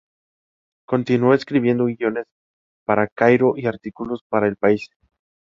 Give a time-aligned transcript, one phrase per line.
[0.87, 2.25] Continuó escribiendo guiones
[2.87, 4.89] para "Cairo" y artículos para "El País".